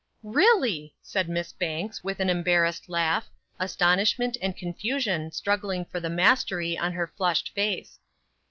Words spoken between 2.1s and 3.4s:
an embarrassed laugh,